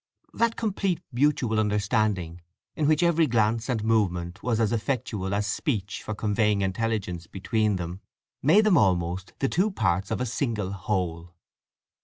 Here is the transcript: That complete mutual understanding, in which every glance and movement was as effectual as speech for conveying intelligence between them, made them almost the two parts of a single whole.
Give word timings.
That 0.33 0.55
complete 0.55 0.99
mutual 1.11 1.59
understanding, 1.59 2.41
in 2.75 2.87
which 2.87 3.03
every 3.03 3.27
glance 3.27 3.69
and 3.69 3.83
movement 3.83 4.41
was 4.41 4.59
as 4.59 4.71
effectual 4.71 5.31
as 5.31 5.45
speech 5.45 6.01
for 6.01 6.15
conveying 6.15 6.61
intelligence 6.63 7.27
between 7.27 7.75
them, 7.75 8.01
made 8.41 8.63
them 8.63 8.79
almost 8.79 9.33
the 9.37 9.47
two 9.47 9.69
parts 9.69 10.09
of 10.09 10.19
a 10.19 10.25
single 10.25 10.71
whole. 10.71 11.35